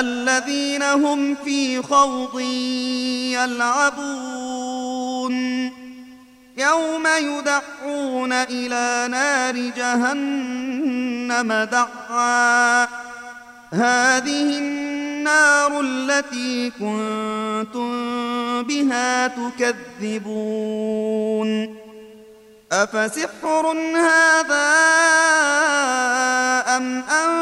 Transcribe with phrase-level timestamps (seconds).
[0.00, 2.40] الذين هم في خوض
[3.36, 5.34] يلعبون.
[6.56, 12.84] يوم يدعون إلى نار جهنم دعا.
[13.72, 17.92] هذه النار التي كنتم
[18.62, 19.28] بها
[19.98, 21.02] تكذبون.
[22.72, 24.68] أفسحر هذا
[26.76, 27.41] أم أنتم لا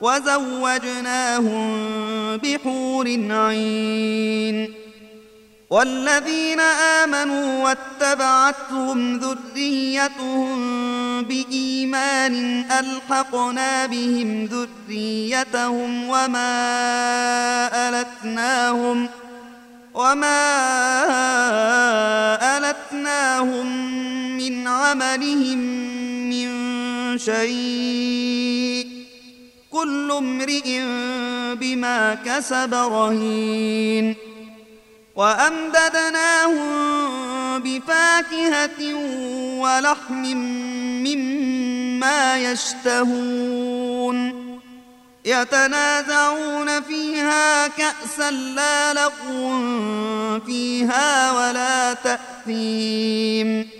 [0.00, 1.66] وزوجناهم
[2.36, 4.74] بحور عين.
[5.70, 10.58] والذين آمنوا واتبعتهم ذريتهم
[11.22, 16.48] بإيمان ألحقنا بهم ذريتهم وما
[17.88, 19.08] ألتناهم
[19.94, 20.42] وما
[22.58, 23.66] ألتناهم
[24.36, 25.58] من عملهم
[26.30, 26.48] من
[27.18, 28.89] شيء.
[29.72, 30.80] كل امرئ
[31.54, 34.16] بما كسب رهين.
[35.16, 36.68] وأمددناهم
[37.58, 38.94] بفاكهة
[39.60, 40.36] ولحم
[41.06, 44.40] مما يشتهون.
[45.24, 49.60] يتنازعون فيها كأسا لا لغو
[50.46, 53.79] فيها ولا تأثيم.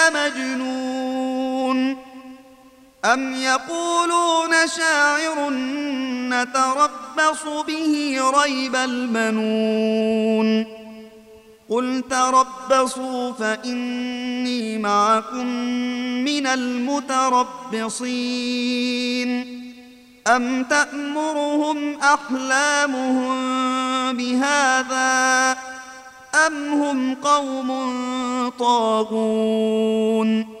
[3.05, 5.49] أم يقولون شاعر
[6.29, 10.65] نتربص به ريب المنون
[11.69, 15.45] قل تربصوا فإني معكم
[16.25, 17.01] من المتربصين
[20.27, 23.37] أم تأمرهم أحلامهم
[24.17, 25.51] بهذا
[26.47, 27.69] أم هم قوم
[28.59, 30.60] طاغون